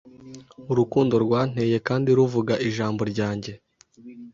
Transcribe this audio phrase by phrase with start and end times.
[0.71, 3.51] Urukundo rwanteye kandi ruvuga ijambo ryanjye